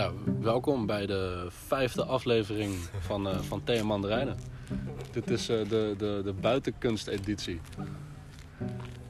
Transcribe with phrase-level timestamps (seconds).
[0.00, 4.36] Ja, welkom bij de vijfde aflevering van, eh van Thee en Mandarijnen.
[5.12, 7.60] Dit is eh, de, de, de buitenkunsteditie.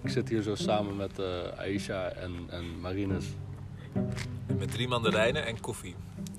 [0.02, 3.24] Ik zit hier zo samen met eh Aisha en, en Marinus.
[4.58, 5.94] Met drie mandarijnen en koffie.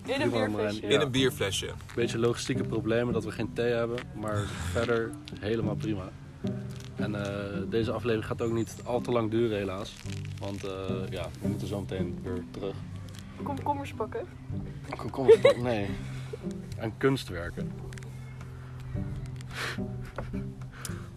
[0.05, 0.81] In een bierflesje.
[0.81, 0.89] Ja.
[0.89, 1.69] In een bierflesje.
[1.95, 4.37] Beetje logistieke problemen dat we geen thee hebben, maar
[4.71, 6.09] verder helemaal prima.
[6.95, 9.93] En eh, deze aflevering gaat ook niet al te lang duren helaas.
[10.39, 10.71] Want eh,
[11.09, 12.75] ja, we moeten zo meteen weer terug.
[13.43, 14.27] Komkommers pakken.
[14.97, 15.89] Kom, kom eens, pak- nee.
[16.79, 17.71] Aan kunstwerken.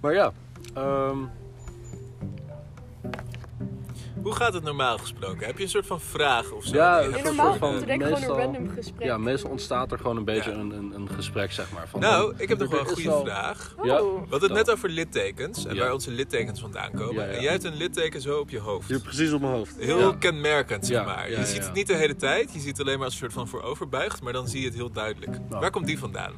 [0.00, 0.32] Maar ja,
[0.74, 1.18] ehm,
[4.24, 5.46] Hoe gaat het normaal gesproken?
[5.46, 6.74] Heb je een soort van vraag of zo?
[6.74, 9.06] Ja, een normaal soort van- gewoon een random gesprek.
[9.06, 10.56] ja, meestal ontstaat er gewoon een beetje Ja.
[10.56, 11.88] een, een, een gesprek, zeg maar.
[11.88, 13.74] Van, Nou, dan- ik heb nog wel een goede vraag.
[13.78, 13.84] Oh.
[13.84, 13.96] Ja.
[13.96, 15.80] We hadden het net over littekens en Ja.
[15.82, 17.14] waar onze littekens vandaan komen.
[17.14, 17.28] Ja, ja.
[17.36, 18.88] En jij hebt een litteken zo op je hoofd.
[18.88, 19.76] Hier precies op mijn hoofd.
[19.78, 20.14] Heel Ja.
[20.18, 21.30] kenmerkend, zeg Ja, maar.
[21.30, 21.62] ja, je ziet ja.
[21.64, 24.22] het niet de hele tijd, je ziet het alleen maar als een soort van vooroverbuigd,
[24.22, 25.30] maar dan zie je het heel duidelijk.
[25.48, 25.60] Nou.
[25.60, 26.32] Waar komt die vandaan?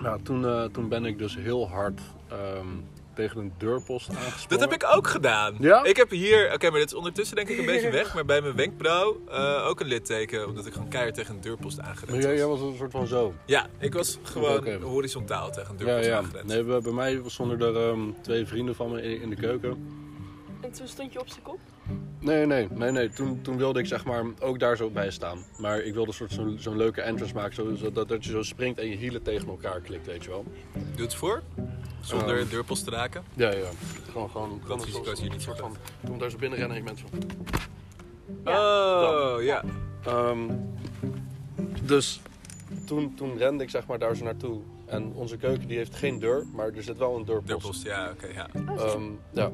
[0.00, 2.66] Nou, toen, eh, toen ben ik dus heel hard ehm,
[3.14, 4.48] tegen een deurpost aangesprongen.
[4.48, 5.56] Dat heb ik ook gedaan.
[5.60, 5.84] Ja?
[5.84, 8.40] Ik heb hier, oké, maar dit is ondertussen denk ik een beetje weg, maar bij
[8.40, 12.22] mijn wenkbrauw eh, ook een litteken, omdat ik gewoon keihard tegen een deurpost Maar aangerend
[12.22, 12.60] jij, jij was.
[12.60, 13.34] een soort van zo.
[13.46, 16.16] Ja, ik was gewoon horizontaal tegen een Ja, deurpost ja.
[16.16, 16.46] aangerend.
[16.46, 20.00] Nee, bij bij mij stonden er ehm, twee vrienden van me in, in de keuken.
[20.60, 21.58] En toen stond je op zijn kop.
[22.20, 23.08] Nee, nee, nee, nee.
[23.08, 25.38] Toen, toen wilde ik zeg maar ook daar zo bij staan.
[25.58, 28.42] Maar ik wilde een soort zo'n zo'n leuke entrance maken, zo, zodat dat je zo
[28.42, 30.44] springt en je hielen tegen elkaar klikt, weet je wel.
[30.94, 31.42] Doe het voor,
[32.06, 33.22] zonder deurpost te raken.
[33.34, 33.68] Ja, ja.
[34.10, 34.60] Gewoon, gewoon.
[34.62, 35.76] gewoon een risico soort- is hier niet soort zo van.
[36.06, 37.08] Toen daar zo binnen rennen en je mensen.
[38.44, 39.62] Oh, ja.
[40.04, 40.38] Ehm,
[41.82, 42.20] dus
[42.86, 44.60] toen, toen rende ik zeg maar daar zo naartoe.
[44.86, 47.46] En onze keuken die heeft geen deur, maar er zit wel een deurpost.
[47.48, 48.48] Deurpost, ja, oké, ja.
[48.76, 49.50] Ehm, ja.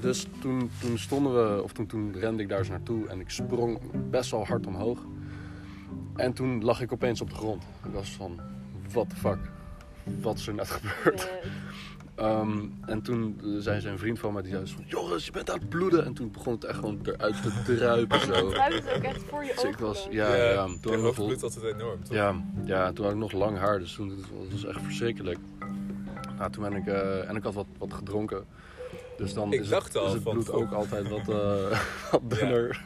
[0.00, 3.30] Dus toen, toen stonden we, of toen, toen rende ik daar zo naartoe en ik
[3.30, 3.78] sprong
[4.10, 4.98] best wel hard omhoog.
[6.16, 7.62] En toen lag ik opeens op de grond.
[7.84, 8.40] Ik was van,
[8.92, 9.38] what the fuck?
[10.20, 11.20] Wat is er net gebeurd?
[11.20, 11.48] Eh,
[12.14, 15.58] Ehm, en toen zei zijn vriend van mij, die zei van, Joris, je bent aan
[15.58, 16.04] het bloeden.
[16.04, 18.50] En toen begon het echt gewoon eruit te druipen zo.
[18.52, 19.84] het het ook echt voor je Dus ik ogen.
[19.86, 20.12] was, dan.
[20.14, 22.14] ja, ja, toen had ik nog, bloedt altijd enorm, toch?
[22.14, 22.34] ja,
[22.64, 24.18] ja, toen had ik nog lang haar, dus toen het
[24.52, 25.38] was echt verschrikkelijk.
[26.38, 28.44] Nou, toen ben ik, eh, en ik had wat, wat gedronken.
[29.16, 31.80] Dus dan Ik is, dacht het, al is het van, bloed ook altijd wat, eh,
[32.10, 32.84] wat dunner.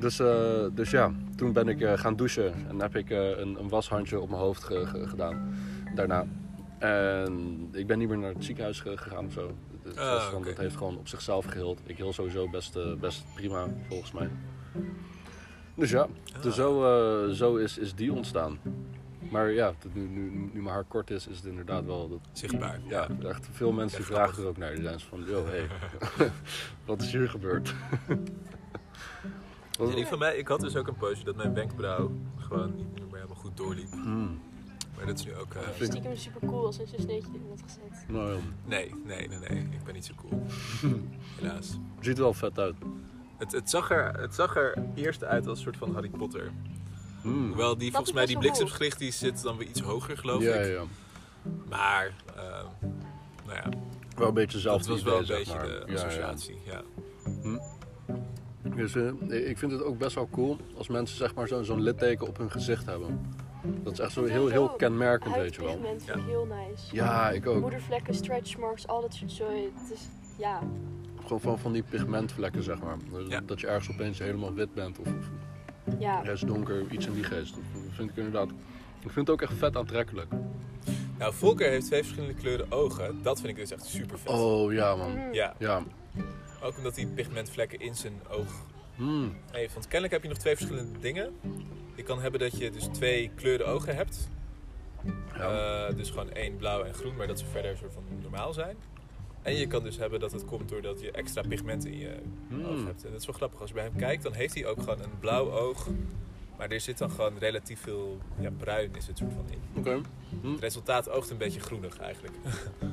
[0.00, 3.56] Dus, eh, dus ja, toen ben ik eh, gaan douchen en heb ik eh, een,
[3.58, 5.54] een washandje op mijn hoofd ge- ge- gedaan.
[5.94, 6.26] Daarna.
[6.78, 9.52] En ik ben niet meer naar het ziekenhuis ge- gegaan of zo.
[9.82, 10.48] Het, Ah, was van, oké.
[10.48, 11.80] Dat heeft gewoon op zichzelf geheeld.
[11.84, 14.28] Ik heel sowieso best, eh, best prima, volgens mij.
[15.74, 16.00] Dus ja,
[16.36, 16.42] Ah.
[16.42, 18.58] dus zo, eh, zo is, is die ontstaan.
[19.30, 22.08] Maar ja, nu, nu, nu mijn haar kort is, is het inderdaad wel...
[22.08, 22.80] Dat, Zichtbaar.
[22.88, 24.42] ja, echt veel mensen vragen grappig.
[24.44, 24.74] er ook naar.
[24.74, 25.66] Die zijn van, yo, hey,
[26.86, 27.74] wat is hier gebeurd?
[29.78, 32.94] Ja, die van mij, ik had dus ook een poosje dat mijn wenkbrauw gewoon niet
[32.94, 33.90] meer helemaal goed doorliep.
[33.90, 34.40] Hmm.
[35.04, 35.54] Maar dat is nu ook...
[35.54, 38.04] eh, vind- Stiekem super cool als hij zijn sneetje in had gezet.
[38.08, 39.58] Nou ja, nee, nee, nee, nee.
[39.70, 40.42] Ik ben niet zo cool.
[41.40, 41.78] Helaas.
[42.00, 42.74] ziet er wel vet uit.
[43.38, 46.50] Het, het, zag er, het zag er eerst uit als een soort van Harry Potter.
[47.22, 47.46] Hmm.
[47.46, 50.54] Hoewel die, Dat volgens mij, die bliksemsgericht die zit dan weer iets hoger, geloof Ja,
[50.54, 50.72] ik.
[50.74, 50.82] ja.
[51.68, 52.66] Maar, ehm,
[53.46, 53.68] nou ja,
[54.16, 55.70] Wel een beetje dat zelfde was wel een idee, beetje zeg maar.
[55.86, 56.06] de Ja, ja.
[56.06, 56.58] associatie.
[56.64, 56.82] Ja,
[58.76, 61.80] Dus eh, ik vind het ook best wel cool als mensen zeg maar zo- zo'n
[61.82, 63.20] litteken op hun gezicht hebben.
[63.62, 65.70] Dat is echt zo heel, heel kenmerkend, weet je wel.
[65.72, 66.18] Ik Ja.
[66.26, 66.94] heel nice.
[66.96, 67.60] Ja, ik ook.
[67.60, 69.72] Moedervlekken, stretch marks, al dat soort zooi.
[69.74, 70.00] Het is,
[70.38, 70.60] ja.
[71.22, 72.96] Gewoon van, van die pigmentvlekken, zeg maar.
[73.12, 73.40] Dus Ja.
[73.46, 75.30] Dat je ergens opeens helemaal wit bent of, of
[75.98, 76.20] Ja.
[76.20, 77.54] rest donker, iets in die geest.
[77.54, 78.48] Dat vind ik inderdaad...
[79.04, 80.32] Ik vind het ook echt vet aantrekkelijk.
[81.18, 83.22] Nou, Volker heeft twee verschillende kleuren ogen.
[83.22, 84.32] Dat vind ik dus echt super vet.
[84.32, 85.10] Oh, ja man.
[85.10, 85.32] Mhm.
[85.32, 85.82] Ja, Ja.
[86.62, 88.64] ook omdat hij pigmentvlekken in zijn oog
[88.96, 89.36] Hmm.
[89.50, 89.72] heeft.
[89.72, 91.32] Want kennelijk heb je nog twee verschillende dingen.
[92.02, 94.28] Je kan hebben dat je dus twee kleuren ogen hebt.
[95.36, 95.86] Ja.
[95.88, 98.76] Eh, dus gewoon één blauw en groen, maar dat ze verder soort van normaal zijn.
[99.42, 102.18] En je kan dus hebben dat het komt doordat je extra pigment in je
[102.48, 102.64] Hmm.
[102.64, 103.04] oog hebt.
[103.04, 103.60] En dat is wel grappig.
[103.60, 105.86] Als je bij hem kijkt, dan heeft hij ook gewoon een blauw oog.
[106.58, 109.58] Maar er zit dan gewoon relatief veel ja, bruin is het soort van in.
[109.78, 110.00] Oké.
[110.50, 112.34] Het resultaat oogt een beetje groenig eigenlijk.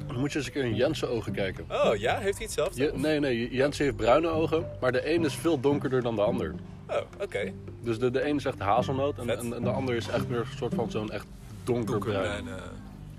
[0.08, 1.66] Dan moet je eens een keer in Jensen ogen kijken.
[1.72, 2.84] Oh ja, heeft hij hetzelfde?
[2.84, 6.22] Je, nee, nee, Jensen heeft bruine ogen, maar de een is veel donkerder dan de
[6.22, 6.56] ander.
[6.90, 7.52] Oh, oké.
[7.82, 10.40] Dus de, de een is echt hazelnoot en, en, en de ander is echt weer
[10.40, 11.26] een soort van zo'n echt
[11.64, 12.48] donkerbruin.
[12.48, 12.54] Eh,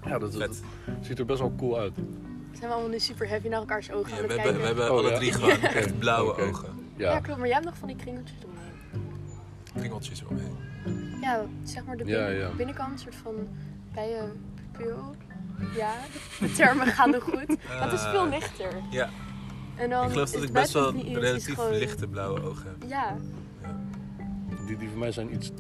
[0.07, 0.61] Ja, dat,
[1.03, 1.93] ziet er best wel cool uit.
[2.53, 4.67] Zijn we allemaal nu super heavy naar elkaars ogen Ja, aan we, het hebben, we
[4.67, 5.17] hebben Oh, alle ja.
[5.17, 6.69] drie gewoon echt blauwe ogen.
[6.97, 7.11] Ja.
[7.13, 7.39] Ja, klopt.
[7.39, 8.39] Maar jij hebt nog van die kringeltjes.
[9.81, 10.57] Kringeltjes eromheen.
[11.21, 12.51] Ja, zeg maar de Ja, binnen- ja.
[12.57, 13.35] binnenkant, een soort van
[13.95, 15.15] bijenpupil.
[15.77, 15.93] Ja,
[16.41, 17.47] de termen gaan nog goed.
[17.69, 18.29] Maar het is veel Ah.
[18.31, 18.69] lichter.
[18.91, 19.09] Ja,
[19.77, 22.89] En dan ik geloof dat ik best wel relatief gewoon- lichte blauwe ogen heb.
[22.91, 23.17] Ja,
[24.49, 25.51] die die, die van mij zijn iets,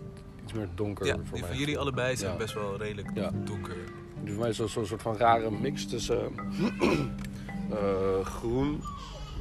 [0.42, 1.06] iets meer donker.
[1.06, 1.48] Ja, voor die mij.
[1.48, 2.36] van jullie allebei zijn Ja.
[2.38, 3.30] best wel redelijk Ja.
[3.44, 3.76] donker.
[4.22, 6.32] Die van mij is zo'n zo'n soort van rare mix tussen
[7.70, 8.82] eh, groen,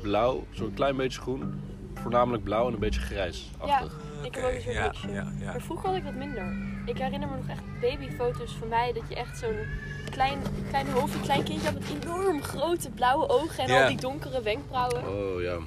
[0.02, 1.54] blauw, zo'n klein beetje groen,
[2.02, 3.98] voornamelijk blauw en een beetje grijsachtig.
[4.24, 5.12] Ik heb ook een soort ja, mixje.
[5.12, 5.46] ja, ja.
[5.52, 6.54] Maar vroeger had ik dat minder.
[6.86, 9.56] Ik herinner me nog echt babyfoto's van mij dat je echt zo'n
[10.12, 13.82] klein, klein hoofdje, klein kindje had met enorm grote blauwe ogen en Ja.
[13.82, 15.08] al die donkere wenkbrauwen.
[15.08, 15.58] Oh ja.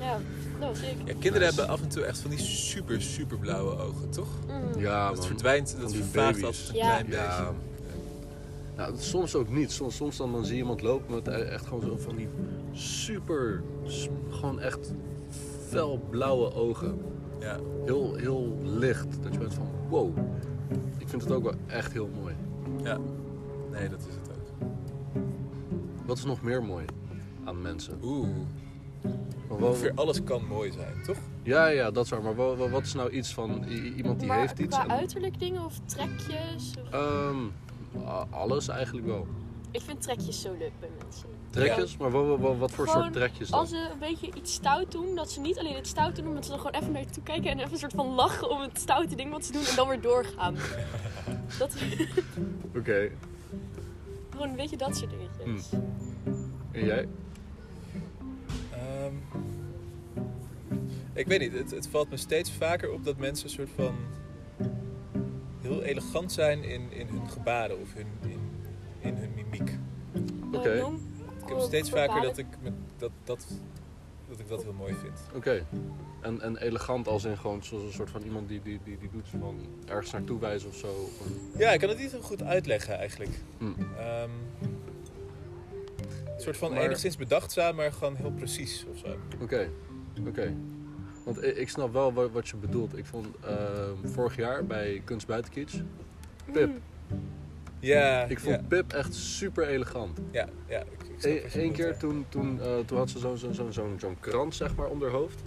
[0.00, 0.18] Ja,
[0.60, 0.96] dat was ik.
[1.04, 4.28] Ja, kinderen hebben af en toe echt van die super, super blauwe ogen, toch?
[4.46, 4.80] Mm.
[4.80, 5.26] Ja, dat man.
[5.26, 6.86] verdwijnt, dat Van die vervaagt altijd een Ja.
[6.88, 7.52] klein beetje.
[8.78, 8.84] Ja.
[8.86, 9.72] Nou, soms ook niet.
[9.72, 12.28] Soms, soms dan, dan zie je iemand lopen met echt gewoon zo van die
[12.72, 13.62] super,
[14.30, 14.92] gewoon echt
[15.68, 16.98] fel blauwe ogen.
[17.40, 17.58] Ja.
[17.84, 19.22] Heel, heel licht.
[19.22, 20.18] Dat je bent van wow.
[20.98, 22.34] Ik vind het ook wel echt heel mooi.
[22.82, 22.98] ja.
[23.70, 24.72] Nee, dat is het ook.
[26.06, 26.84] Wat is nog meer mooi
[27.44, 27.98] aan mensen?
[28.02, 28.28] Oeh,
[29.48, 31.16] Maar wel- ongeveer alles kan mooi zijn, toch?
[31.42, 32.22] ja, ja, dat is waar.
[32.22, 33.64] Maar wat is nou iets van
[33.96, 34.76] iemand die maar heeft iets?
[34.76, 36.74] qua en- uiterlijk dingen of trekjes?
[36.84, 36.90] Of...
[36.92, 37.36] Ehm,
[38.30, 39.26] alles eigenlijk wel.
[39.70, 41.28] Ik vind trekjes zo leuk bij mensen.
[41.50, 41.96] Trekjes?
[41.96, 42.10] Maar
[42.58, 43.58] wat voor Gewoon soort trekjes dan?
[43.58, 46.34] Als ze een beetje iets stout doen, dat ze niet alleen het stout doen, maar
[46.34, 48.50] dat ze dan gewoon even naar je toe kijken en even een soort van lachen
[48.50, 50.54] om het stoute ding wat ze doen en dan weer doorgaan.
[51.58, 51.76] dat,
[52.76, 53.10] Oké.
[54.30, 55.70] gewoon een beetje dat soort dingetjes.
[55.70, 55.92] Hmm.
[56.72, 57.08] En jij?
[58.70, 59.14] Ehm,
[61.12, 63.94] ik weet niet, het, het valt me steeds vaker op dat mensen een soort van
[65.68, 68.40] heel elegant zijn in, in hun gebaren of hun, in,
[69.00, 69.70] in hun mimiek.
[70.52, 70.70] Oké.
[70.70, 70.86] Eh,
[71.42, 73.46] Ik heb steeds vaker dat ik, met, dat, dat,
[74.28, 75.20] dat ik dat heel mooi vind.
[75.34, 75.64] Oké.
[76.20, 79.10] En, en elegant als in gewoon zoals een soort van iemand die, die, die, die
[79.12, 81.08] doet van ergens naartoe wijzen of zo.
[81.58, 83.30] Ja, ik kan het niet zo goed uitleggen eigenlijk.
[83.58, 83.74] Hmm.
[83.98, 84.30] Ehm,
[86.36, 89.16] een soort van Maar- enigszins bedachtzaam, maar gewoon heel precies of zo.
[89.42, 89.70] Oké,
[90.26, 90.54] oké.
[91.28, 92.98] Want ik, snap wel wat, wat je bedoelt.
[92.98, 95.82] Ik vond ehm, vorig jaar bij Kunst Buitenkiets,
[96.52, 96.70] Pip.
[97.80, 100.18] Ja, ik vond ja, Pip echt super elegant.
[100.30, 100.80] ja, ja.
[100.80, 101.94] Ik, ik snap Eén bedoelt, keer ja.
[101.94, 105.02] toen, toen, eh, toen had ze zo'n zo, zo, zo, zo'n krans zeg maar om
[105.02, 105.42] haar hoofd.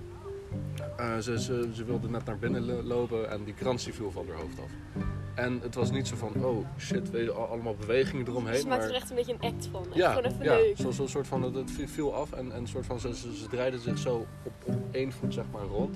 [0.98, 4.12] Eh, ze, ze, ze wilde net naar binnen lo- lopen en die krans die viel
[4.12, 5.04] van haar hoofd af.
[5.36, 8.60] En het was niet zo van, oh shit, weet je, al- allemaal bewegingen eromheen.
[8.60, 9.86] Ze maakt er maar echt een beetje een act van.
[9.86, 10.74] Echt ja, gewoon even ja leuk.
[10.78, 13.48] zo'n zo soort van, het- het viel- af en, en soort van, ze, ze, ze
[13.48, 15.96] draaide zich zo op, op één voet zeg maar rond.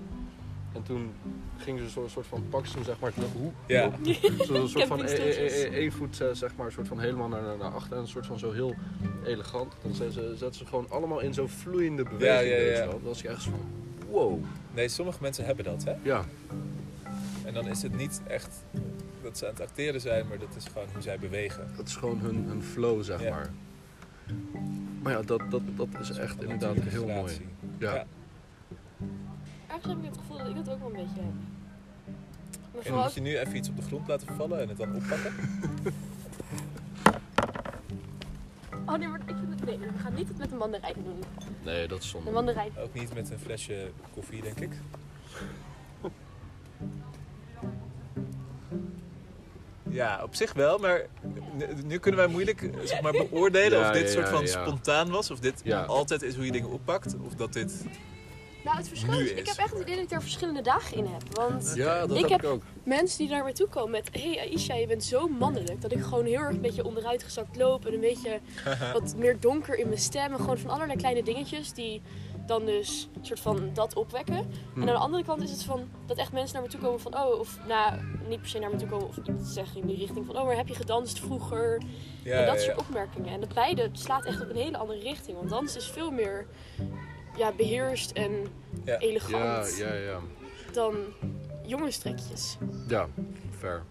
[0.73, 1.11] En toen
[1.57, 3.51] ging ze zo'n soort van, pak ze hem zeg maar terug, hoe?
[3.67, 3.91] Ja.
[4.47, 7.41] Zo'n soort van, e- e- e- één voet eh, zeg maar, soort van helemaal naar,
[7.57, 8.75] naar, achter en een soort van zo heel
[9.25, 9.73] elegant.
[9.81, 9.93] Dan
[10.37, 12.49] zet ze, gewoon allemaal in zo'n vloeiende beweging.
[12.51, 12.85] Ja, ja, ja.
[12.85, 13.59] Dan was je echt zo van,
[14.09, 14.43] wow.
[14.73, 15.93] Nee, sommige mensen hebben dat, hè?
[16.01, 16.25] Ja,
[17.45, 18.63] En dan is het niet echt
[19.25, 21.67] dat ze aan het acteren zijn, maar dat is gewoon hoe zij bewegen.
[21.77, 23.29] dat is gewoon hun, hun flow zeg Ja.
[23.29, 23.49] maar.
[25.01, 27.33] Maar ja, dat, dat, dat is Een echt inderdaad heel mooi.
[27.77, 27.93] Ja.
[27.93, 28.05] Ja.
[29.67, 31.33] Ergens heb ik het gevoel dat ik dat ook wel een beetje heb.
[32.73, 34.77] Maar En dan moet je nu even iets op de grond laten vallen en het
[34.77, 35.33] dan oppakken.
[38.87, 39.65] Oh nee, maar ik vind het...
[39.65, 41.23] Nee, we gaan niet het met een mandarijn doen.
[41.63, 42.31] Nee, dat is Een zonde.
[42.31, 42.71] mandarijn.
[42.77, 44.71] Ook niet met een flesje koffie, denk ik.
[49.95, 51.05] Ja, op zich wel, maar
[51.85, 54.47] nu- kunnen wij moeilijk eh, zeg maar, beoordelen Ja, of dit ja, soort van ja.
[54.65, 55.31] spontaan was.
[55.31, 55.83] Of dit Ja.
[55.83, 57.15] altijd is hoe je dingen oppakt.
[57.25, 57.83] Of dat dit...
[58.63, 60.97] Nou, het verschil Nu is, ik heb echt het idee dat ik daar verschillende dagen
[60.97, 61.35] in heb.
[61.35, 62.63] Want Ja, dat Ik heb, heb- ik ook.
[62.83, 64.09] mensen die naar mij toe komen met...
[64.11, 65.81] Hé hey Aisha, je bent zo mannelijk.
[65.81, 67.85] Dat ik gewoon heel erg een beetje onderuitgezakt loop.
[67.85, 68.39] En een beetje
[68.93, 70.31] wat meer donker in mijn stem.
[70.33, 72.01] En gewoon van allerlei kleine dingetjes die
[72.45, 74.51] dan dus een soort van dat opwekken.
[74.73, 74.81] Hm.
[74.81, 76.99] En aan de andere kant is het van dat echt mensen naar me toe komen
[76.99, 77.17] van...
[77.17, 77.93] Oh, of nou,
[78.27, 80.37] niet per se naar me toe komen of iets zeggen in die richting van...
[80.37, 81.81] Oh, maar heb je gedanst vroeger?
[82.23, 82.83] Ja, en dat ja, soort ja.
[82.87, 83.33] opmerkingen.
[83.33, 85.37] En dat beide slaat echt op een hele andere richting.
[85.37, 86.45] Want dans is veel meer
[87.37, 88.47] ja, beheerst en
[88.99, 90.19] elegant ja, ja.
[90.73, 90.95] dan
[91.65, 92.57] jongenstrekjes.
[92.87, 93.07] Ja,
[93.57, 93.83] fair.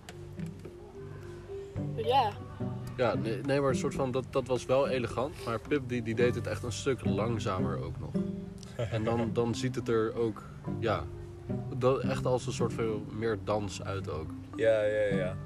[1.97, 2.33] Ja,
[2.97, 5.35] Ja, nee, nee maar een soort van, dat, dat was wel elegant.
[5.45, 8.11] Maar Pip die, die deed het echt een stuk langzamer ook nog.
[8.91, 10.43] En dan, dan ziet het er ook,
[10.79, 11.05] ja,
[11.79, 14.31] dat, echt als een soort veel meer dans uit ook.
[14.57, 15.37] Ja, ja, ja.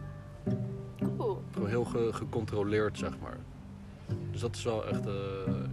[1.16, 1.42] cool.
[1.52, 3.36] Gewoon heel ge- gecontroleerd, zeg maar.
[4.30, 5.12] Dus dat is wel echt, eh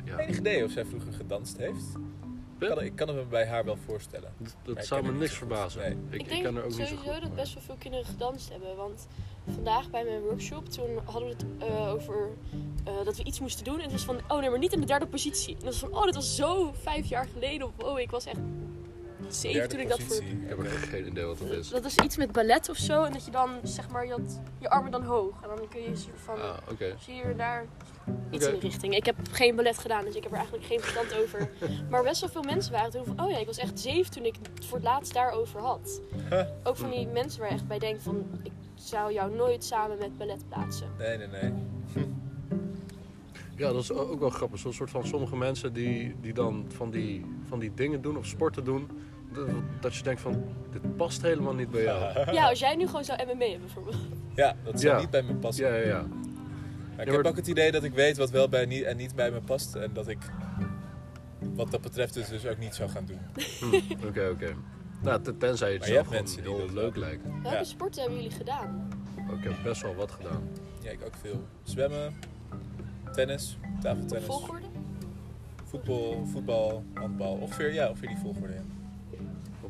[0.05, 0.17] ja.
[0.17, 1.83] Enig idee of zij vroeger gedanst heeft?
[2.59, 4.33] Ik kan, ik kan het me bij haar wel voorstellen.
[4.63, 5.81] Dat, zou me niks verbazen.
[5.81, 5.91] Nee.
[5.91, 7.21] Ik, Ik, ik denk ken er ook niet zo sowieso goed.
[7.21, 8.75] dat maar- best wel veel kinderen gedanst hebben.
[8.75, 9.07] Want
[9.53, 12.29] vandaag bij mijn workshop, toen hadden we het eh, over
[12.83, 13.77] eh, dat we iets moesten doen.
[13.77, 15.53] En het was van, oh nee, maar niet in de derde positie.
[15.53, 17.67] En dat was van, oh, dat was zo vijf jaar geleden.
[17.67, 18.39] Of oh, ik was echt
[19.27, 20.15] zeven toen ik dat voor...
[20.15, 21.69] Ik heb er geen idee wat dat is.
[21.69, 23.03] Dat is iets met ballet of zo.
[23.03, 25.33] En dat je dan, zeg maar, je, had je armen dan hoog.
[25.41, 26.41] En dan kun je soort van...
[26.41, 26.95] Ah, oké.
[26.99, 27.65] Zie je hier daar
[28.31, 28.95] iets in die richting.
[28.95, 31.49] Ik heb geen ballet gedaan, dus ik heb er eigenlijk geen verstand over.
[31.89, 33.25] Maar best wel veel mensen waren toen van...
[33.25, 36.01] Oh ja, ik was echt zeven toen ik het voor het laatst daarover had.
[36.63, 38.25] Ook van die mensen waar je echt bij denkt van...
[38.43, 38.51] Ik
[38.87, 40.87] zou jou nooit samen met ballet plaatsen.
[40.97, 41.53] Nee, nee, nee.
[43.57, 44.59] Ja, dat is ook wel grappig.
[44.59, 48.25] Zo'n soort van sommige mensen die, die dan van die, van die dingen doen of
[48.25, 48.87] sporten doen.
[49.33, 49.47] Dat,
[49.79, 52.13] dat je denkt van, dit past helemaal niet bij jou.
[52.33, 53.95] Ja, als jij nu gewoon zou MMA hebben bijvoorbeeld.
[54.35, 54.99] Ja, dat zou Ja.
[54.99, 55.65] niet bij me passen.
[55.67, 56.01] Ja, ja, ja.
[56.95, 58.97] Maar ik Ja, heb ook het idee dat ik weet wat wel bij niet en
[58.97, 59.75] niet bij me past.
[59.75, 60.17] En dat ik
[61.53, 63.19] wat dat betreft dus, dus ook niet zou gaan doen.
[63.59, 64.55] Hm, Oké, oké.
[65.01, 67.23] Nou, ten- tenzij het Maar je zelf mensen die heel dat leuk lijkt.
[67.43, 67.63] Welke Ja.
[67.63, 68.87] sporten hebben jullie gedaan?
[69.29, 70.49] Oh, ik heb best wel wat gedaan.
[70.81, 71.43] Ja, ik ook veel.
[71.63, 72.13] Zwemmen,
[73.13, 74.65] tennis, tafeltennis, Volgorde?
[75.63, 77.33] voetbal, voetbal, handbal.
[77.33, 78.53] Ongeveer, ja, ongeveer die volgorde.
[78.53, 78.59] Ja.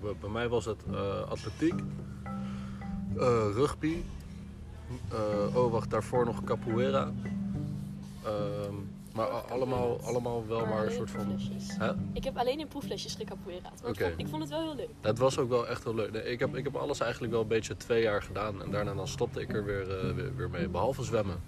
[0.02, 1.74] Bij, bij mij was het eh, atletiek,
[3.18, 3.96] eh, rugby.
[5.12, 7.12] eh, oh, wacht, daarvoor nog capoeira.
[8.24, 8.74] Ehm,
[9.16, 11.40] maar allemaal, allemaal wel maar een soort van...
[11.68, 11.92] Hè?
[12.14, 13.82] Ik heb alleen in proeflesjes gecapoeiraat.
[13.82, 14.90] Maar ik vond- ik vond het wel heel leuk.
[15.02, 16.12] Het was ook wel echt heel leuk.
[16.12, 18.62] Nee, ik, heb, ik heb alles eigenlijk wel een beetje twee jaar gedaan.
[18.64, 20.68] En daarna dan stopte ik er weer, eh, weer, weer mee.
[20.70, 21.42] Behalve zwemmen.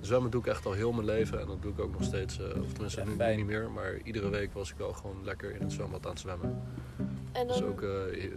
[0.00, 1.40] Zwemmen doe ik echt al heel mijn leven.
[1.40, 2.38] En dat doe ik ook nog steeds.
[2.38, 3.70] eh, of tenminste Ja, nu, niet meer.
[3.70, 6.62] Maar iedere week was ik wel gewoon lekker in het zwembad aan het zwemmen.
[7.32, 7.88] En Dat is ook eh,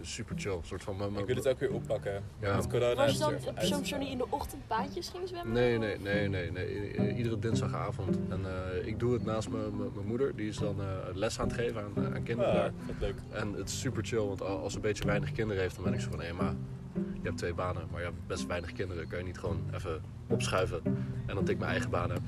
[0.02, 0.58] super chill.
[0.62, 0.96] Soort van...
[0.96, 2.22] mijn- Ik wil het ook weer oppakken.
[2.40, 2.56] Ja.
[2.56, 3.80] Met corona was je dan er even een persoon uit.
[3.80, 5.52] persoon die in de ochtend baantjes ging zwemmen?
[5.52, 7.14] Nee, nee, nee, nee, nee.
[7.16, 8.18] Iedere dinsdagavond.
[8.28, 9.72] En eh, ik doe het naast mijn
[10.06, 10.36] moeder.
[10.36, 12.72] Die is dan eh, les aan het geven aan, aan kinderen Ah, daar.
[12.86, 13.14] wat leuk.
[13.30, 15.84] En het is super chill, want al- als ze een beetje weinig kinderen heeft, dan
[15.84, 16.54] ben ik zo van, hé ma,
[16.94, 19.08] je hebt twee banen, maar je hebt best weinig kinderen.
[19.08, 20.94] Kan je niet gewoon even opschuiven en
[21.26, 22.20] dan dat ik mijn eigen baan heb?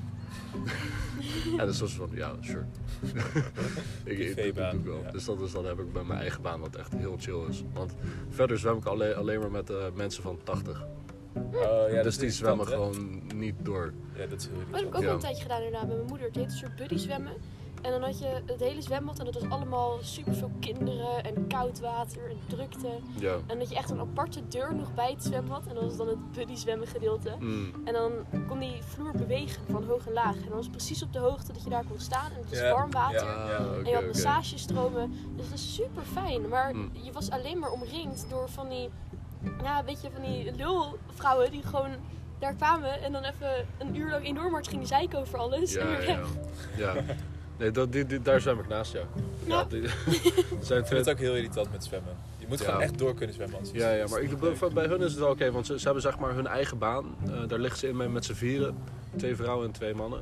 [1.57, 2.65] En dus was van, ja, sure.
[4.03, 5.01] ik, ik, dat doe ik wel.
[5.03, 5.11] ja.
[5.11, 7.63] Dus dat, is, dat heb ik bij mijn eigen baan, wat echt heel chill is.
[7.73, 7.93] Want
[8.29, 10.85] verder zwem ik alleen, alleen maar met eh, mensen van 80.
[11.33, 13.93] Oh, ja, dat dus is die zwemmen gewoon niet door.
[14.15, 15.11] Ja, dat is heel Dat heb ik ook Ja.
[15.11, 16.27] een tijdje gedaan inderdaad met mijn moeder.
[16.27, 17.33] Het heette een soort buddy zwemmen.
[17.81, 21.47] En dan had je het hele zwembad en dat was allemaal super veel kinderen en
[21.47, 22.87] koud water en drukte.
[23.19, 23.35] Ja.
[23.47, 25.61] En dat je echt een aparte deur nog bij het zwembad.
[25.67, 27.35] En dat was dan het buddy zwemmen gedeelte.
[27.39, 27.71] Mm.
[27.85, 28.11] En dan
[28.47, 30.35] kon die vloer bewegen van hoog en laag.
[30.35, 32.31] En dan was het precies op de hoogte dat je daar kon staan.
[32.31, 33.25] En het was Ja, warm water.
[33.25, 33.33] ja.
[33.33, 35.13] Ah, En oké, je had massagestromen.
[35.35, 36.47] Dus dat is super fijn.
[36.47, 36.89] Maar Mm.
[36.93, 38.89] je was alleen maar omringd door van die,
[39.63, 41.89] ja, weet je, van die lulvrouwen die gewoon
[42.39, 45.75] daar kwamen en dan even een uur lang enorm hard gingen zeiken over alles.
[45.75, 46.17] en Ja, weer ja.
[46.17, 46.27] weg.
[46.77, 46.93] ja.
[47.59, 48.99] Nee, dat, die, die, daar zwem ik naast, ja.
[48.99, 49.05] Ja,
[49.59, 49.63] Ja.
[49.65, 49.81] die,
[50.67, 52.15] zijn Ik vind het ook heel irritant met zwemmen.
[52.37, 52.65] Je moet Ja.
[52.65, 53.57] gewoon echt door kunnen zwemmen.
[53.57, 54.73] anders Ja, ja, maar ik, leuk.
[54.73, 57.15] bij hun is het wel oké, want ze, ze hebben zeg maar hun eigen baan.
[57.27, 58.77] Eh, daar liggen ze in mee met z'n vieren.
[59.15, 60.21] Twee vrouwen en twee mannen.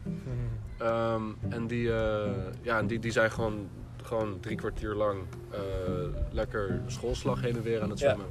[0.77, 3.67] Ehm, en die, eh, ja, en die, die zijn gewoon,
[4.03, 5.19] gewoon drie kwartier lang
[5.51, 5.59] eh,
[6.31, 8.05] lekker schoolslag heen en weer aan het Ja.
[8.05, 8.27] zwemmen.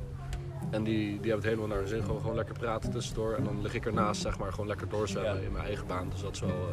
[0.70, 2.02] En die, die hebben het helemaal naar hun zin.
[2.04, 3.32] Gewoon, gewoon lekker praten tussendoor.
[3.34, 5.46] En dan lig ik ernaast, zeg maar, gewoon lekker doorzwemmen Ja.
[5.46, 6.08] in mijn eigen baan.
[6.10, 6.68] Dus dat is wel...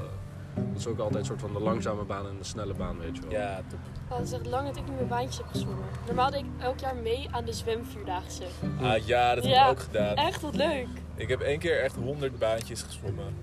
[0.55, 3.15] dat is ook altijd een soort van de langzame baan en de snelle baan, weet
[3.15, 3.31] je wel.
[3.31, 3.79] Ja, top.
[4.09, 5.85] Oh, het is echt lang dat ik niet meer baantjes heb gezwommen.
[6.05, 8.43] Normaal deed ik elk jaar mee aan de zwemvierdaagse.
[8.81, 9.63] Ah, ja, dat heb Ja.
[9.65, 10.15] ik ook gedaan.
[10.15, 10.87] Echt wat leuk.
[11.15, 13.33] Ik heb één keer echt 100 baantjes gezwommen.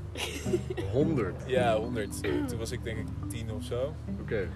[0.92, 1.34] 100.
[1.46, 2.22] Ja, 100.
[2.48, 3.94] Toen was ik denk ik 10 of zo.
[4.20, 4.48] Oké.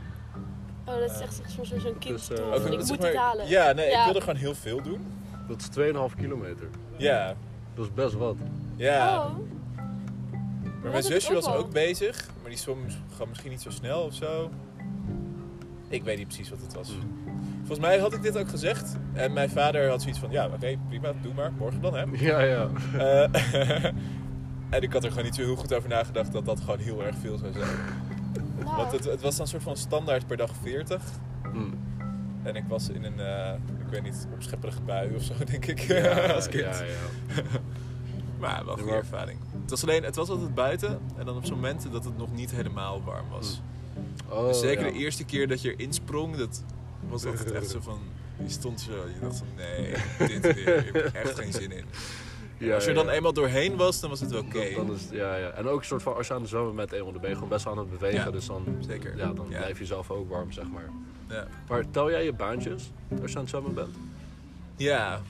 [0.87, 2.17] Oh, dat is echt zo'n zo, zo'n kind.
[2.29, 2.53] Dus, eh?
[2.53, 3.49] Ook ik moet zeg het halen.
[3.49, 3.99] Ja, nee, Ja.
[3.99, 5.07] ik wilde gewoon heel veel doen.
[5.49, 6.69] Dat is 2,5 kilometer.
[6.97, 7.35] Ja,
[7.75, 8.37] Dat is best wat.
[8.77, 9.19] ja.
[9.19, 9.25] Oh,
[10.63, 12.79] maar mijn dat zusje ook was ook bezig, maar die zwom
[13.13, 14.51] gewoon misschien niet zo snel of zo.
[15.89, 16.93] Ik weet niet precies wat het was.
[17.59, 18.97] Volgens mij had ik dit ook gezegd.
[19.13, 22.05] En mijn vader had zoiets van, ja, oké, prima, doe maar, morgen dan, hè.
[22.31, 22.69] Ja, ja.
[22.99, 23.85] Eh,
[24.75, 27.05] en ik had er gewoon niet zo heel goed over nagedacht dat dat gewoon heel
[27.05, 27.77] erg veel zou zijn.
[28.59, 28.77] nou.
[28.77, 31.03] Want het, het was dan een soort van standaard per dag 40.
[31.53, 31.59] Hm.
[32.43, 35.79] En ik was in een, eh, ik weet niet, opschepperige bui of zo, denk ik,
[35.79, 36.65] Ja, als kind.
[36.65, 37.43] Ja, ja.
[38.39, 39.39] Maar wel een goede ervaring.
[39.65, 42.33] Het was alleen, het was altijd buiten en dan op zo'n momenten dat het nog
[42.33, 43.61] niet helemaal warm was.
[44.29, 44.93] Oh, dus zeker ja.
[44.93, 46.65] de eerste keer dat je erin sprong, dat
[47.09, 47.99] was altijd echt zo van,
[48.43, 51.85] je stond zo, je dacht van nee, dit weer, ik heb echt geen zin in.
[52.59, 53.13] Ja, als je er dan ja.
[53.13, 54.59] eenmaal doorheen was, dan was het wel oké.
[54.59, 55.49] Het- ja, ja.
[55.51, 57.35] En ook een soort van, als je aan het zwemmen bent, eenmaal, dan ben je
[57.37, 58.25] gewoon best aan het bewegen.
[58.25, 59.17] Ja, dus dan, zeker.
[59.17, 60.89] Ja, dan blijf je zelf ook warm, zeg maar.
[61.29, 61.47] Ja.
[61.69, 62.91] Maar tel jij je baantjes
[63.23, 63.97] als je aan het zwemmen bent?
[64.77, 65.23] Ja.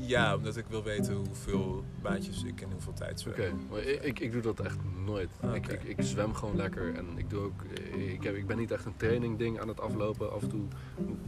[0.00, 3.32] Ja, omdat ik wil weten hoeveel baantjes ik in hoeveel tijd zwem.
[3.34, 5.28] Oké, maar ik, ik, ik doe dat echt nooit.
[5.40, 7.62] Ah, Ik, ik, ik zwem gewoon lekker en ik doe ook,
[7.96, 10.32] ik, heb, ik ben niet echt een training ding aan het aflopen.
[10.32, 10.64] Af en toe,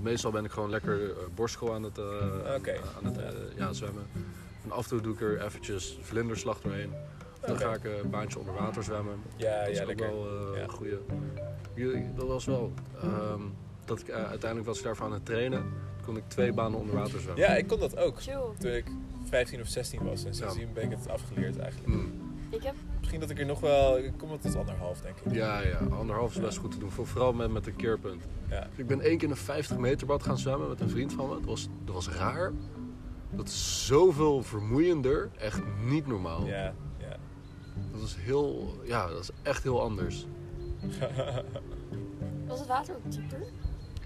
[0.01, 2.55] meestal ben ik gewoon lekker uh, borstschool aan het, eh,
[2.97, 4.07] aan het eh, ja, zwemmen.
[4.65, 6.91] En af en toe doe ik er eventjes vlinderslag doorheen.
[7.47, 9.17] Dan ga ik eh, een baantje onder water zwemmen.
[9.37, 10.07] Ja, dat is ja, ook lekker.
[10.07, 10.67] wel eh, Ja.
[10.91, 11.01] een.
[11.75, 13.41] Jullie- Dat was wel, ehm,
[13.85, 15.65] dat ik eh, uiteindelijk was ik daarvan aan het trainen.
[16.05, 17.43] Kon ik twee banen onder water zwemmen.
[17.43, 18.23] Ja, ik kon dat ook.
[18.23, 18.41] Chill.
[18.59, 18.85] Toen ik
[19.25, 20.25] 15 of 16 was.
[20.25, 21.93] En sindsdien ben ik het afgeleerd eigenlijk.
[21.95, 22.13] Mm.
[22.51, 23.99] Ik heb, Misschien dat ik er nog wel...
[23.99, 25.33] Ik kom wel tot anderhalf, denk ik.
[25.35, 26.91] Ja, ja, anderhalf is best goed te doen.
[26.91, 28.23] Voor- Vooral met, met een keerpunt.
[28.51, 28.69] Ja.
[28.77, 31.35] Ik ben één keer een 50 meter bad gaan zwemmen met een vriend van me.
[31.35, 32.53] Dat was, dat was raar.
[33.31, 35.31] Dat is zoveel vermoeiender.
[35.39, 36.47] Echt niet normaal.
[36.47, 37.17] Ja, ja.
[37.93, 40.27] Dat is heel, ja, dat is echt heel anders.
[42.47, 43.43] was het water ook dieper?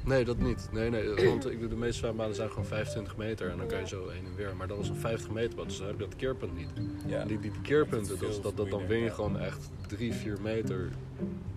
[0.08, 0.68] Nee, dat niet.
[0.72, 1.28] Nee, nee.
[1.28, 3.50] Want ik doe de meeste zwembaden zijn gewoon 25 meter.
[3.50, 4.56] En dan kan je zo heen en weer.
[4.56, 5.64] Maar dat was een 50 meter bad.
[5.68, 6.68] Dus dan heb je dat keerpunt niet.
[7.06, 7.18] ja.
[7.20, 10.90] En die, die keerpunten, dat, dat, dat, dan win je gewoon echt 3, 4 meter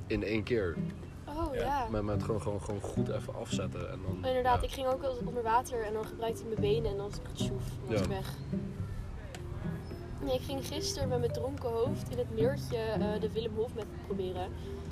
[0.07, 0.75] in één keer.
[1.25, 1.61] Oh Ja.
[1.61, 1.87] ja.
[1.89, 3.91] Met, met gewoon, gewoon, gewoon goed even afzetten.
[3.91, 4.67] En dan, inderdaad, ja.
[4.67, 7.05] ik ging ook wel eens onder water en dan gebruikte ik mijn benen en dan
[7.09, 8.03] was ik tjoef, was Ja.
[8.03, 8.33] ik weg.
[10.23, 13.73] Nee, ik ging gisteren met mijn dronken hoofd in het meertje eh, de Willem Hof
[13.75, 14.47] met proberen.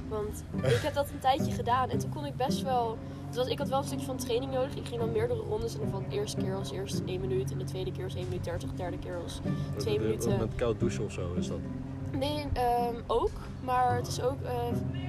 [0.07, 0.43] Want
[0.75, 2.97] ik heb dat een tijdje gedaan en toen kon ik best wel...
[3.35, 4.75] Was, ik had wel een stukje van training nodig.
[4.75, 7.51] Ik ging dan meerdere rondes en dan van de eerste keer was eerst 1 minuut
[7.51, 10.03] en de tweede keer was 1 minuut 30, de derde keer was Dat- twee dat-
[10.03, 10.37] minuten.
[10.39, 11.57] Met koud douchen of zo is dat.
[12.11, 13.31] Nee, ehm, ook.
[13.63, 14.51] Maar het is ook eh,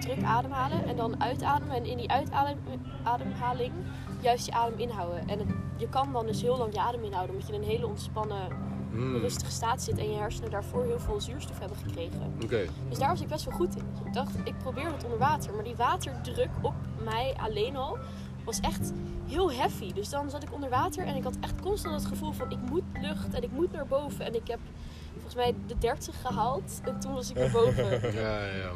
[0.01, 1.75] druk ademhalen en dan uitademen.
[1.77, 3.73] En in die uitademhaling
[4.21, 5.29] juist je adem inhouden.
[5.29, 7.35] En het- je kan dan dus heel lang je adem inhouden.
[7.35, 9.99] Omdat je in een hele ontspannen, Hmm, rustige staat zit.
[9.99, 12.33] En je hersenen daarvoor heel veel zuurstof hebben gekregen.
[12.43, 12.65] Oké.
[12.89, 13.83] Dus daar was ik best wel goed in.
[13.93, 15.55] Dus ik dacht, ik probeer het onder water.
[15.55, 17.99] Maar die waterdruk op mij alleen al
[18.45, 18.93] was echt
[19.27, 19.93] heel heavy.
[19.93, 22.51] Dus dan zat ik onder water en ik had echt constant het gevoel van...
[22.51, 24.25] Ik moet lucht en ik moet naar boven.
[24.25, 24.59] En ik heb
[25.13, 26.81] volgens mij de 30 gehaald.
[26.85, 27.85] En toen was ik naar boven.
[28.15, 28.71] Ja, ja, ja.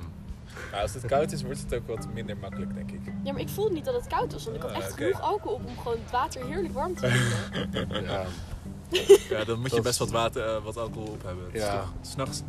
[0.70, 3.00] Nou, als het koud is, wordt het ook wat minder makkelijk, denk ik.
[3.22, 4.44] Ja, maar ik voelde niet dat het koud was.
[4.44, 7.08] Want ik had Ah, echt genoeg alcohol op om gewoon het water heerlijk warm te
[7.08, 8.04] vinden.
[8.10, 8.24] ja.
[9.30, 11.44] Ja, dan moet je best wat, water, eh, wat alcohol op hebben.
[11.52, 11.84] Ja.
[12.00, 12.42] s'nachts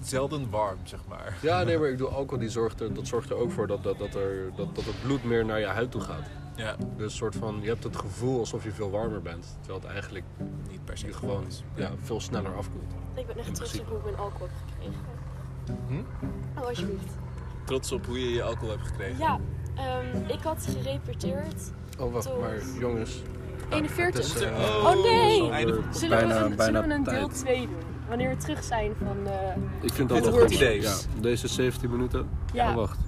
[0.00, 1.36] zelden warm, zeg maar.
[1.40, 3.82] ja, nee, maar ik doe alcohol, die zorgt er, dat zorgt er ook voor dat,
[3.82, 6.26] dat, dat, er, dat, dat het bloed meer naar je huid toe gaat.
[6.56, 9.56] Ja, Dus een soort van, je hebt het gevoel alsof je veel warmer bent.
[9.60, 10.24] Terwijl het eigenlijk
[10.70, 11.62] niet per se je gewoon is.
[11.74, 12.92] ja, veel sneller afkoelt.
[13.14, 15.00] ik ben echt trots op hoe ik mijn alcohol heb gekregen.
[15.88, 16.58] Hm?
[16.60, 17.12] Oh, alsjeblieft.
[17.64, 19.18] Trots op hoe je je alcohol hebt gekregen.
[19.18, 19.38] Ja,
[19.74, 23.22] ehm, ik had gerepeteerd Oh, wacht, Tot- maar jongens.
[23.70, 24.26] 41.
[24.32, 25.36] Het is, eh, Oh, nee!
[25.90, 27.38] Zullen bijna, we een, bijna zullen we een deel tijd.
[27.40, 27.76] 2 doen?
[28.08, 29.26] Wanneer we terug zijn van...
[29.26, 30.54] eh, Ik vind dat wel hoort goed.
[30.54, 30.80] idee.
[30.80, 32.28] Ja, deze 17 minuten.
[32.52, 32.98] ja, wacht.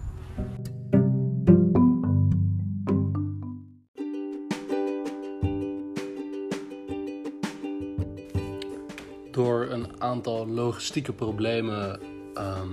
[9.31, 12.01] Door een aantal logistieke problemen
[12.35, 12.69] ehm,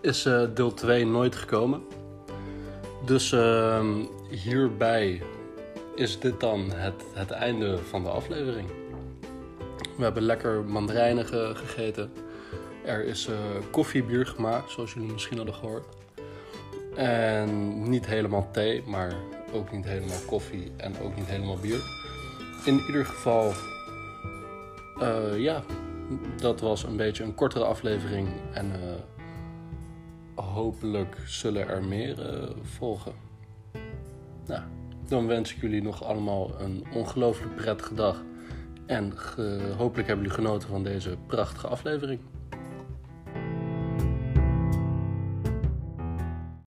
[0.00, 1.82] is eh, deel 2 nooit gekomen.
[3.04, 5.22] Dus ehm, hierbij
[5.94, 8.68] is dit dan het, het einde van de aflevering.
[9.96, 12.12] We hebben lekker mandarijnen ge- gegeten.
[12.84, 13.34] Er is eh
[13.70, 15.84] koffiebier gemaakt, zoals jullie misschien hadden gehoord.
[16.96, 19.14] En niet helemaal thee, maar
[19.52, 21.80] ook niet helemaal koffie en ook niet helemaal bier.
[22.64, 23.52] In ieder geval,
[25.00, 25.62] eh, ja,
[26.36, 28.28] dat was een beetje een kortere aflevering.
[28.52, 28.94] En eh,
[30.44, 32.16] hopelijk zullen er meer
[32.62, 33.12] volgen.
[34.46, 34.62] Nou,
[35.08, 38.22] dan wens ik jullie nog allemaal een ongelooflijk prettige dag.
[38.86, 39.12] En
[39.76, 42.20] hopelijk hebben jullie genoten van deze prachtige aflevering.